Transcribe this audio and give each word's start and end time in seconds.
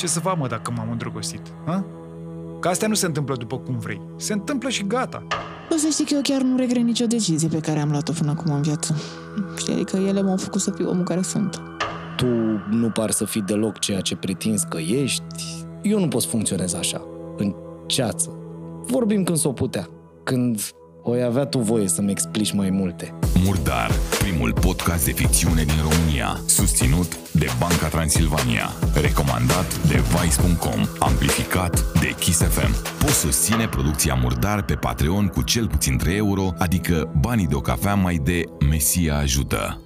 Ce 0.00 0.06
să 0.06 0.20
fac, 0.20 0.38
mă, 0.38 0.46
dacă 0.46 0.72
m-am 0.76 0.90
îndrăgostit? 0.90 1.40
Ha? 1.66 1.84
Că 2.60 2.68
astea 2.68 2.88
nu 2.88 2.94
se 2.94 3.06
întâmplă 3.06 3.36
după 3.36 3.58
cum 3.58 3.78
vrei. 3.78 4.00
Se 4.16 4.32
întâmplă 4.32 4.68
și 4.68 4.86
gata. 4.86 5.22
O 5.70 5.76
să 5.76 5.88
știi 5.90 6.04
că 6.04 6.14
eu 6.14 6.20
chiar 6.22 6.40
nu 6.40 6.56
regret 6.56 6.82
nicio 6.82 7.06
decizie 7.06 7.48
pe 7.48 7.58
care 7.58 7.80
am 7.80 7.90
luat-o 7.90 8.12
până 8.12 8.30
acum 8.30 8.52
în 8.52 8.62
viață. 8.62 8.94
Știi, 9.56 9.72
adică 9.72 9.96
ele 9.96 10.22
m-au 10.22 10.36
făcut 10.36 10.60
să 10.60 10.70
fiu 10.70 10.88
omul 10.88 11.04
care 11.04 11.22
sunt. 11.22 11.62
Tu 12.16 12.26
nu 12.70 12.90
par 12.90 13.10
să 13.10 13.24
fii 13.24 13.42
deloc 13.42 13.78
ceea 13.78 14.00
ce 14.00 14.16
pretinzi 14.16 14.66
că 14.68 14.78
ești. 14.78 15.64
Eu 15.82 15.98
nu 15.98 16.08
pot 16.08 16.22
să 16.22 16.28
funcționez 16.28 16.74
așa, 16.74 17.02
în 17.36 17.54
ceață. 17.86 18.30
Vorbim 18.86 19.24
când 19.24 19.38
s-o 19.38 19.52
putea, 19.52 19.88
când 20.22 20.60
o 21.02 21.12
avea 21.26 21.44
tu 21.44 21.58
voie 21.58 21.88
să-mi 21.88 22.10
explici 22.10 22.52
mai 22.52 22.70
multe. 22.70 23.14
Murdar, 23.44 23.90
primul 24.18 24.52
podcast 24.52 25.04
de 25.04 25.12
ficțiune 25.12 25.64
din 25.64 25.80
România, 25.90 26.40
susținut 26.46 27.32
de 27.32 27.46
Banca 27.58 27.86
Transilvania, 27.86 28.70
recomandat 28.94 29.86
de 29.86 29.94
Vice.com, 29.94 30.86
amplificat 30.98 31.92
de 32.00 32.14
Kiss 32.18 32.42
FM. 32.42 32.74
Poți 32.98 33.18
susține 33.18 33.68
producția 33.68 34.14
Murdar 34.14 34.62
pe 34.62 34.74
Patreon 34.74 35.26
cu 35.26 35.42
cel 35.42 35.68
puțin 35.68 35.96
3 35.98 36.16
euro, 36.16 36.52
adică 36.58 37.12
banii 37.20 37.46
de 37.46 37.54
o 37.54 37.60
cafea 37.60 37.94
mai 37.94 38.20
de 38.24 38.44
Mesia 38.68 39.16
ajută. 39.16 39.80